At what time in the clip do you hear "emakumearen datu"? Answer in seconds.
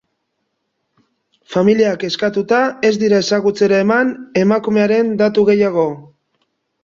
4.45-5.45